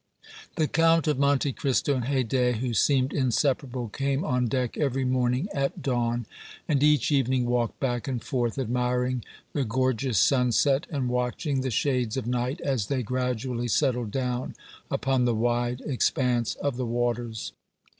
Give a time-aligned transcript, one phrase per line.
[0.55, 5.47] The Count of Monte Cristo and Haydée, who seemed inseparable, came on deck every morning
[5.53, 6.25] at dawn,
[6.67, 12.17] and each evening walked back and forth, admiring the gorgeous sunset and watching the shades
[12.17, 14.55] of night as they gradually settled down
[14.89, 17.51] upon the wide expanse of the waters.